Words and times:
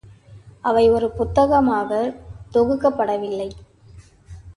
அவை 0.61 0.89
ஒரு 0.89 1.11
புத்தகமாகத் 1.11 2.15
தொகுக்கப் 2.53 2.97
படவில்லை. 2.97 3.49